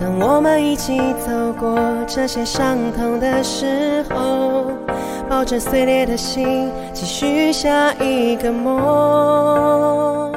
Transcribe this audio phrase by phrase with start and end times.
[0.00, 0.96] 当我们一起
[1.26, 4.72] 走过这些伤痛的时候，
[5.28, 10.32] 抱着碎裂的心，继续下一个梦。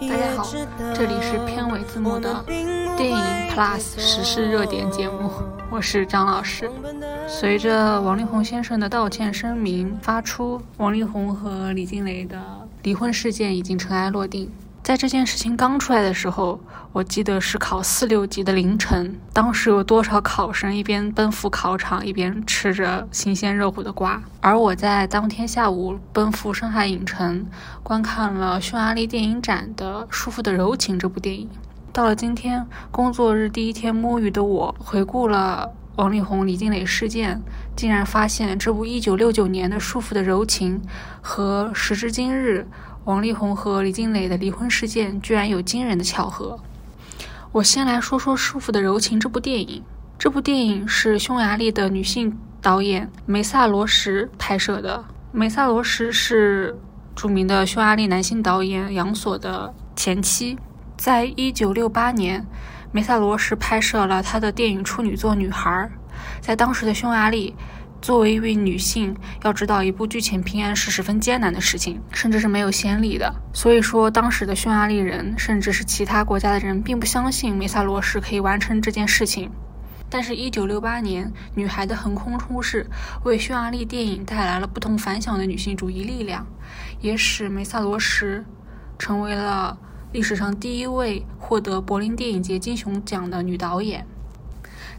[0.00, 0.48] 大家好，
[0.94, 2.44] 这里是片尾字幕的
[2.96, 3.18] 电影
[3.50, 5.28] Plus 时事热点节目，
[5.68, 6.70] 我是张老师。
[7.26, 12.38] 随着王力宏先生的道歉声明发出，王力宏和李静蕾的
[12.84, 14.48] 离婚事件已经尘埃落定。
[14.82, 16.58] 在这件事情刚出来的时候，
[16.92, 24.20] 我记得是考四六级的凌晨，当时有多少考生一边奔赴考场，一边吃着新鲜热乎的瓜。
[24.40, 27.46] 而我在当天下午奔赴上海影城，
[27.84, 31.48] 观看了匈牙利电影展的《舒服的柔情》这部电影。
[31.92, 37.40] 到了今天工作日第一天摸鱼的我，回顾了王力宏、李静蕾事件，
[37.76, 40.80] 竟然发现这部1969年的《舒服的柔情》
[41.20, 42.66] 和时至今日。
[43.04, 46.58] 王力宏和李静蕾的离婚事件居然有惊人的巧合。
[47.50, 49.82] 我先来说说《舒服的柔情》这部电影。
[50.16, 55.04] 这部电影是匈牙利的女性导演梅萨罗什拍摄的。
[55.32, 56.78] 梅萨罗什是
[57.16, 60.56] 著名的匈牙利男性导演杨索的前妻。
[60.96, 62.46] 在一九六八年，
[62.92, 65.70] 梅萨罗什拍摄了他的电影处女作《女孩》。
[66.40, 67.52] 在当时的匈牙利。
[68.02, 73.32] 作为一位女性，要知道一部剧情平安是十分艰难的事情，甚至是没有先例的。
[73.54, 79.48] 所以说，当时的匈牙利人，甚至是其他国家的人，并不相信梅萨罗什可以完成这件事情。
[80.10, 82.84] 但是，一九六八年，《女孩的横空出世》
[83.24, 86.44] 为匈牙利电影带来了不同凡响的女性主义力量，
[87.00, 88.44] 也使梅萨罗什
[88.98, 89.78] 成为了
[90.10, 94.04] 历史上第一位获得柏林电影节金熊奖的女导演。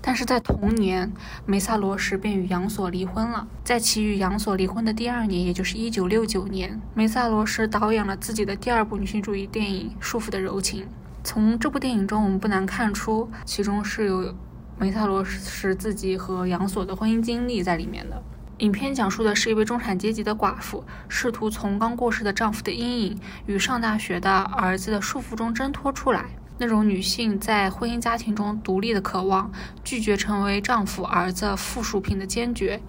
[0.05, 1.09] 但是在同年，
[1.45, 3.47] 梅萨罗什便与杨索离婚了。
[3.63, 10.83] 在其与杨索离婚的第二年，也就是1969年，梅萨罗什导演了自己的第二部女性主义电影《束缚的柔情》。
[11.23, 14.35] 从这部电影中，我们不难看出，其中是有
[14.77, 18.21] 梅萨罗什自己和杨索的婚姻经历在里面的。
[18.57, 26.25] 影片讲述的是一位中产阶级的寡妇，试图从刚过世的丈夫的阴影与上大学的儿子的束缚中挣脱出来。
[26.57, 29.51] 那种女性在婚姻家庭中独立的渴望，
[29.83, 32.79] 拒绝成为丈夫、儿子附属品的坚决，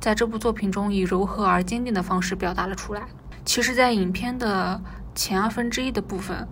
[0.00, 3.02] 在这部作品中以柔和而坚定的方式表达了出来。
[3.44, 4.82] 其实，在影片的
[5.14, 6.46] 前二分之一的部分，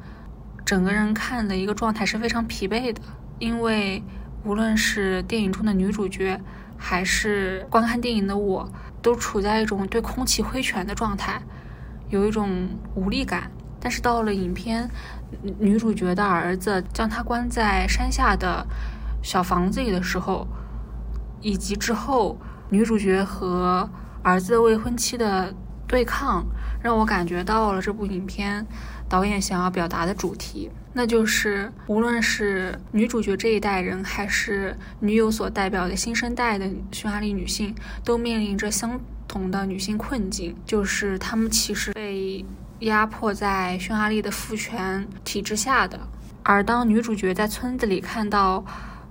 [0.64, 3.00] 整个人看的一个状态是非常疲惫的，
[3.38, 4.02] 因为
[4.44, 6.40] 无论是电影中的女主角，
[6.78, 11.42] 还是观看电影的我，都处在一种对空气挥拳的状态，
[12.08, 13.50] 有一种无力感。
[13.86, 14.91] 但是到了影片，
[15.60, 18.66] 女主角的儿子将她关在山下的
[19.22, 20.44] 小房子里的时候，
[21.41, 22.36] 以及之后
[22.69, 23.88] 女主角和
[24.25, 25.54] 儿子未婚妻的
[25.86, 26.44] 对抗，
[26.82, 28.66] 让我感觉到了这部影片
[29.08, 37.72] 导演想要表达的主题，那就是无论是女主角这一代人，还是女友所代表的新生代的匈牙利女性，
[38.04, 38.98] 都面临着相
[39.28, 42.44] 同的女性困境，就是她们其实被。
[42.81, 45.98] 压迫在匈牙利的父权体制下的，
[46.42, 48.62] 而当女主角在村子里看到，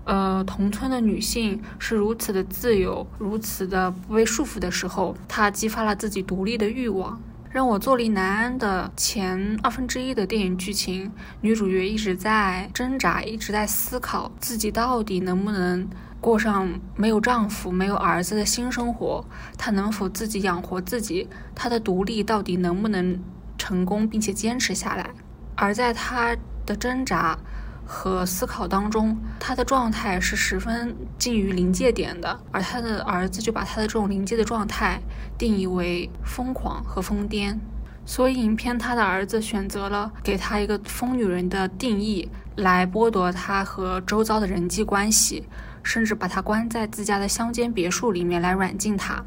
[0.04, 7.20] 呃，同村的女性是如此的自由，如此的不被束缚的时候，她激发了自己独立的欲望。
[7.50, 11.10] 让我坐立难安的前二分之一的电影剧情，
[11.40, 15.88] 女主角一直在挣扎，一直在思考自己到底能不能
[16.20, 19.24] 过上没有丈夫、没有儿子的新生活，
[19.58, 23.18] 她能否自己养活自己，她的独立到底能不能？
[23.66, 25.10] 成功并且坚持下来，
[25.56, 26.38] 而在他
[26.68, 27.36] 的挣扎
[27.84, 35.02] 和思考当中，他的状态是十分近于临界点的，而他的儿子就把他的这种临界的状态
[35.36, 37.58] 定义为疯狂和疯癫，
[38.06, 45.44] 所以影片他的儿子选择了给他一个疯女人的定义，来剥夺他和周遭的人际关系，
[45.82, 49.26] 甚至把他关在自家的乡间别墅里面来软禁他。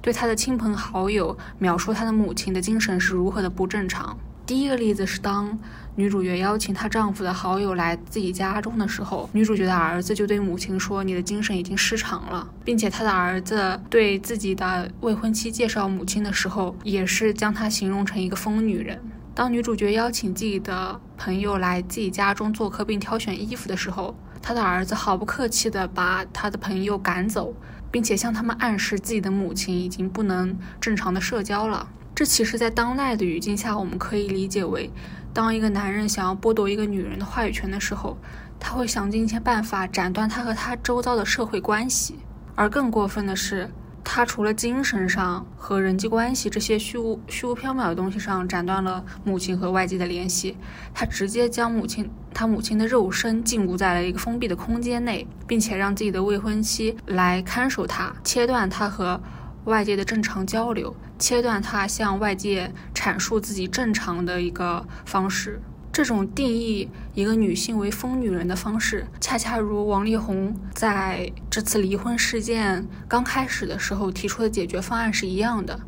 [0.00, 4.16] 对他的亲朋好友描述他的母亲的精神是如何的不正常。
[4.46, 5.58] 第一个例子是当
[5.94, 18.98] 女主角邀请她丈夫的好友来自己家中的时候，女主角的儿子就对母亲说：“你的精神已经失常了。”并且他的儿子对自己的未婚妻介绍母亲的时候，也是将她形容成一个疯女人。
[19.34, 27.52] 当女主角邀请自己的朋友来自己家中做客并挑选衣服的时候，他的儿子毫不客气地把他的朋友赶走。
[27.90, 31.88] 并且向他们暗示自己的母亲已经不能正常的社交了。
[32.14, 34.90] 这其实，在当代的语境下，我们可以理解为，
[35.32, 38.18] 当一个男人想要剥夺一个女人的话语权的时候，
[38.58, 42.18] 他会想尽一切办法斩断他和他周遭的社会关系。
[42.56, 43.70] 而更过分的是，
[44.10, 50.56] 他除了精神上和人际关系这些虚无虚无缥缈的东西上斩断了母亲和外界的联系，
[50.94, 59.20] 他直接将母亲他母亲的肉身禁锢在了一个封闭的空间内，并且让自己的未婚妻来看守他，切断他和
[59.66, 65.60] 外界的正常交流，切断他向外界阐述自己正常的一个方式。
[65.98, 75.80] 这种定义一个女性为疯女人的方式，恰恰如王力宏在这次离婚事件刚开始的时候提出的解决方案是一样的，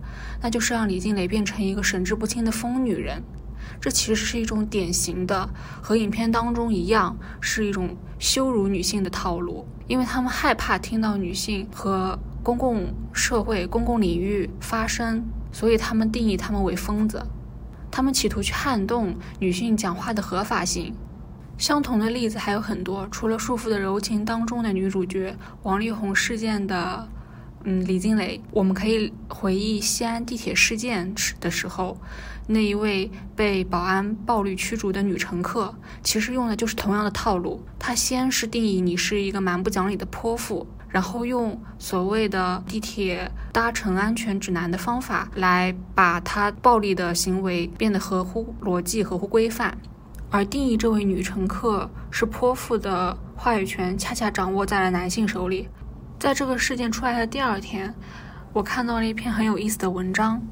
[0.43, 3.23] 那就是让李静蕾变成一个神志不清的疯女人。
[3.81, 5.49] 这其实是一种典型的
[5.81, 15.23] 和影片当中一样，是一种羞辱女性的套路，因为他们害怕听到女性和公共社会、公共领域发声，
[15.53, 17.25] 所以他们定义他们为疯子。
[17.91, 20.95] 他们企图去撼动女性讲话的合法性。
[21.59, 27.07] 相同的例子还有很多，除了《束缚的柔情》当中的女主角王力宏事件的，
[27.65, 31.99] 嗯，李静蕾，我们可以回忆西安地铁事件时的时候，
[32.47, 37.63] 那一位被保安暴力驱逐的女乘客，其实用的就是同样的套路。
[37.79, 40.67] 她先是定义你是一个蛮不讲理的泼妇。
[40.91, 49.77] 然后用所谓的地铁搭乘安全指南的方法来把他暴力的行为变得合乎逻辑、合乎规范，
[50.31, 55.69] 而定义这位女乘客是泼妇的话语权恰恰掌握在了男性手里。
[56.19, 57.95] 在这个事件出来的第二天，
[58.53, 60.43] 我看到了一篇很有意思的文章，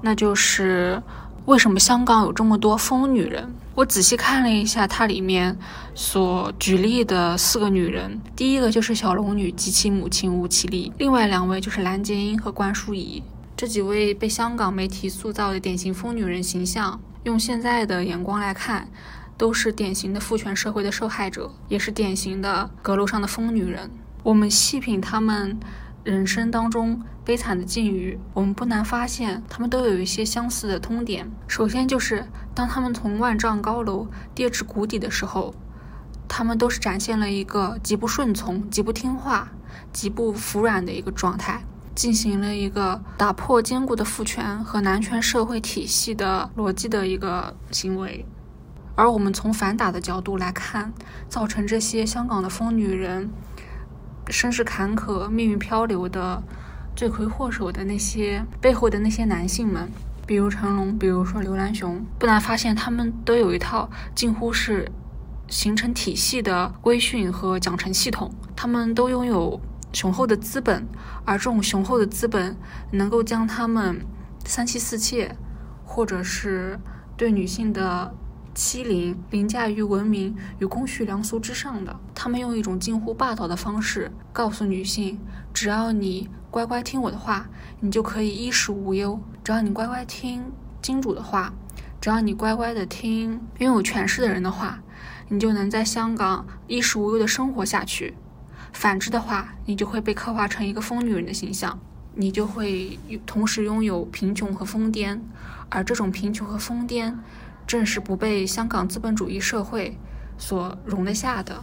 [0.00, 1.00] 那就是
[1.46, 3.54] 为什么香港有这么多疯女人。
[3.74, 5.56] 我仔细看了一下，它里面
[5.94, 13.22] 所举例的四个女人，第一个就是小龙女及其母亲吴绮莉，另外两位就是蓝洁瑛和关淑怡。
[13.56, 18.88] 这几位被香港媒体塑造的典型疯女人形象，用现在的眼光来看，
[19.36, 23.90] 都是典型的父权社会的受害者，也是典型的阁楼上的疯女人。
[24.22, 25.58] 我们细品她们。
[26.04, 31.26] 人生当中悲惨的境遇，我们不难发现，他们都有一些相似的通点。
[31.48, 35.54] 首先就是，当他们从万丈高楼跌至谷底的时候，
[36.28, 39.50] 他们都是展现了一个极不顺从、极不听话、
[39.94, 41.64] 极不服软的一个状态，
[41.94, 48.26] 进行了一个打破坚固的父权和男权社会体系的逻辑的一个行为。
[48.94, 50.92] 而我们从反打的角度来看，
[51.30, 53.30] 造成这些香港的疯女人。
[54.30, 56.42] 身世坎坷、命运漂流的
[56.96, 59.88] 罪魁祸首的那些背后的那些男性们，
[60.26, 64.90] 比如成龙，比如说刘銮雄，不难发现，他们都有一套近乎是
[65.48, 68.32] 形成体系的规训和奖惩系统。
[68.56, 69.60] 他们都拥有
[69.92, 70.86] 雄厚的资本，
[71.24, 72.56] 而这种雄厚的资本
[72.92, 74.00] 能够将他们
[74.44, 75.36] 三妻四妾，
[75.84, 76.78] 或者是
[77.16, 78.14] 对女性的。
[78.54, 85.18] 欺凌凌驾于文明与公序良俗之上的，他们用一种近乎霸道的方式告诉女性：
[85.52, 87.48] 只要你乖乖听我的话，
[87.80, 91.52] 你就可以衣食无忧；只要你乖乖听金主的话，
[92.00, 94.80] 只要你乖乖的听拥有权势的人的话，
[95.28, 98.14] 你就能在香港衣食无忧的生活下去。
[98.72, 101.76] 反之的话，你就会被刻画成一个疯女人的形象，
[102.14, 105.18] 你就会同时拥有贫穷和疯癫，
[105.68, 107.12] 而这种贫穷和疯癫。
[107.66, 109.98] 正是不被香港资本主义社会
[110.36, 111.62] 所容得下的，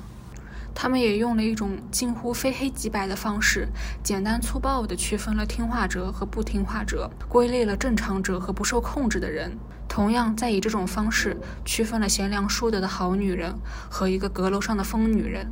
[0.73, 3.67] 他们也用了一种近乎非黑即白的方式，
[4.03, 9.57] 简单粗暴地区分了听话者和不听话者，归类了正常者和不受控制的人。
[9.87, 13.53] 同样，再以这种方式区分了贤良淑德的好女人
[13.89, 15.51] 和一个阁楼上的疯女人。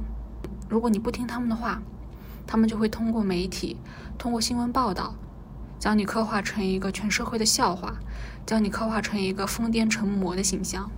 [0.69, 1.81] 如果你不听他们的话，
[2.47, 3.77] 他们就会通过媒体、
[4.17, 5.13] 通过新闻报道，
[5.79, 7.95] 将你刻画成一个全社会的笑话。
[8.45, 10.89] 将你刻画成一个疯癫成魔的形象。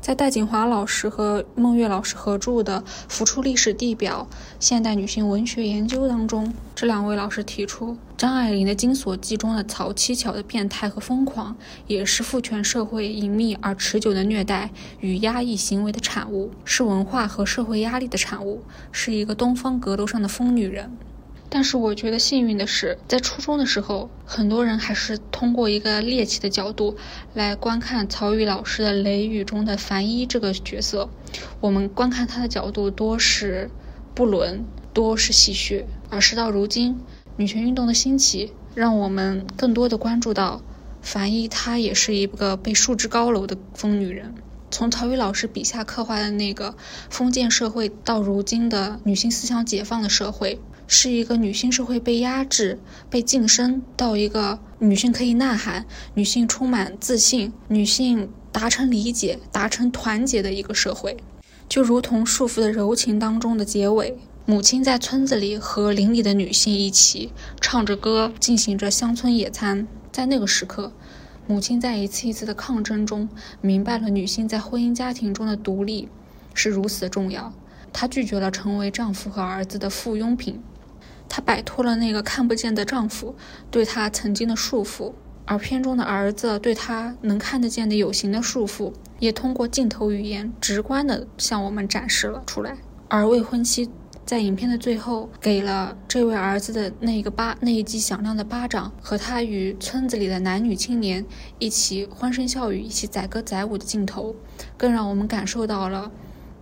[0.00, 4.26] 在戴锦华老师和孟月老师合著的《浮出历史地表：
[4.58, 11.54] 现代女性文学研究》当中，这两位老师提出，张爱玲的《金锁记》中的曹七巧的变态和疯狂，
[11.86, 20.96] 也是父权社会隐秘而持久的虐待与压抑行为的产物，是文化和社会压力的产物，是一个东方阁楼上的疯女人。
[21.52, 26.96] 但是我觉得幸运的是，在初中的时候，很多人还是通过一个猎奇的角度
[27.34, 31.10] 来观看曹禺老师的《雷雨》中的樊一这个角色。
[31.60, 33.68] 我们观看他的角度多是
[34.14, 34.64] 不伦，
[34.94, 35.84] 多是戏谑。
[36.08, 37.00] 而事到如今，
[37.36, 40.62] 女权运动的兴起，让我们更多的关注到
[41.02, 44.34] 樊一，她也是一个被束之高楼的疯女人。
[44.70, 46.74] 从曹禺老师笔下刻画的那个
[47.08, 50.60] 封建社会，到如今的女性思想解放的社会。
[50.92, 61.16] 是一个女性社会被压制、被晋升到一个女性可以呐喊、女性充满自信、女性达成理解、达成团结的一个社会。
[61.68, 69.86] 就如同《束缚的柔情》当中的结尾，母亲在村子里和邻里的女性一起唱着歌，进行着乡村野餐。
[70.10, 70.92] 在那个时刻，
[71.50, 73.28] 母亲在一次一次的抗争中，
[73.60, 76.08] 明白了女性在婚姻家庭中的独立
[76.54, 77.52] 是如此重要。
[77.92, 80.62] 她拒绝了成为丈夫和儿子的附庸品，
[81.28, 83.34] 她摆脱了那个看不见的丈夫
[83.68, 85.12] 对她曾经的束缚。
[85.44, 92.76] 而片中的儿子对她能看得见的有形的束缚，也通过镜头语言直观地向我们展示了出来。
[93.08, 93.90] 而未婚妻
[94.30, 101.26] 在影片的最后给了这位儿子的那个巴那一记响亮的巴掌，和他与村子里的男女青年
[101.58, 104.36] 一起欢声笑语、一起载歌载舞的镜头，
[104.76, 106.12] 更让我们感受到了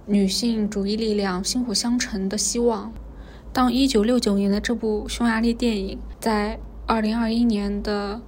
[0.07, 2.91] 女性主义力量薪火相承的希望。
[3.53, 8.23] 当1969年的这部匈牙利电影在2021年的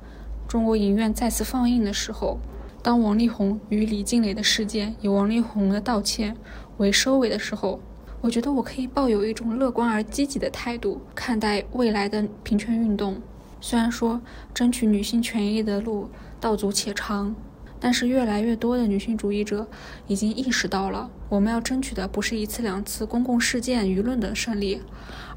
[0.46, 2.38] 中国影院再次放映的时候，
[2.82, 6.36] 当王力宏与李静蕾的事件以王力宏的道歉
[6.76, 7.80] 为收尾的时候，
[8.20, 13.20] 我觉得我可以抱有一种乐观而积极的态度看待未来的平权运动。
[13.60, 14.20] 虽然说
[14.54, 16.08] 争取女性权益的路
[16.40, 17.34] 道阻且长，
[17.78, 19.66] 但是越来越多的女性主义者
[20.06, 24.80] 已经意识到了，我们要争取的不是一次两次公共事件舆论的胜利，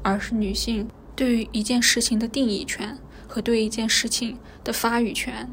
[0.02, 2.98] 而是女性对于一件事情的定义权。
[3.26, 5.50] 和对一件事情的发语权，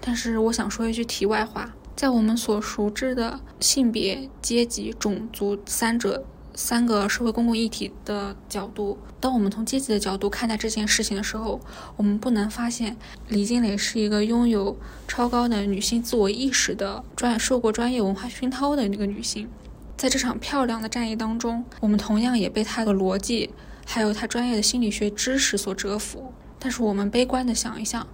[0.00, 6.24] 但是我想说一句题外话，在我们所熟知的性别、阶级、种族三者
[6.58, 11.60] 三个社会公共议题的角度，当我们从阶级的角度看待这件事情的时候，
[11.94, 12.96] 我们不难发现，
[13.28, 19.48] 李金磊是一个拥有超高的女性自我意识的专受过专业文化熏陶的那个女性，
[19.96, 23.50] 在这场漂亮的战役当中，我们同样也被她的逻辑
[23.86, 26.32] 还有她专业的心理学知识所折服。
[26.58, 28.04] 但是我们悲观的想一想，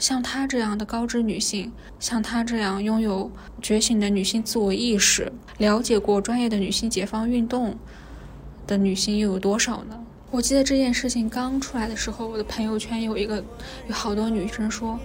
[0.00, 3.30] 像她这样的高知女性，像她这样拥有
[3.60, 7.76] 觉醒的女性自我意识、了解过专业的女性解放运动
[8.66, 9.96] 的女性又有多少呢？
[10.30, 13.44] 我记得这件事情刚出来的时候，我的朋友圈有一个
[13.88, 14.98] 有好多女生说：“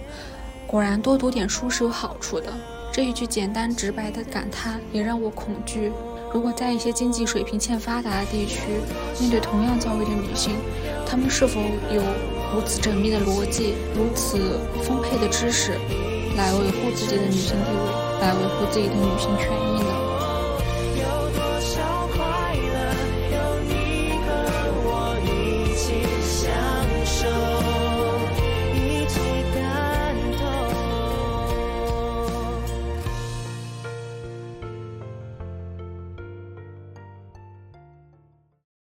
[0.66, 2.46] 果然多读点书是有好处的。”
[2.90, 5.92] 这一句简单直白的感叹也让我恐惧。
[6.32, 8.60] 如果在一些经济水平欠发达的地区，
[9.20, 10.54] 面对同样遭遇的女性，
[11.04, 11.60] 她们是否
[11.92, 12.02] 有？
[12.54, 15.72] 如此缜密的逻辑，如此丰沛的知识，
[16.36, 19.95] 来维护自己的女性地位，来维护自己的女性权益呢？